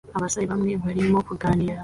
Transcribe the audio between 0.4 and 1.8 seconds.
bamwe barimo kuganira